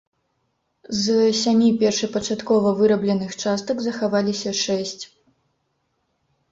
З 1.03 1.17
сямі 1.41 1.67
першапачаткова 1.83 2.73
вырабленых 2.81 3.31
частак 3.45 3.77
захаваліся 3.91 4.57
шэсць. 4.63 5.01